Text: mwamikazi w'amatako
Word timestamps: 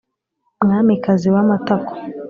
mwamikazi 0.63 1.27
w'amatako 1.33 1.91